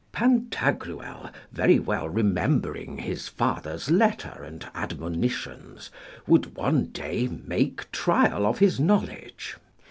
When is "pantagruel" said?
0.13-1.29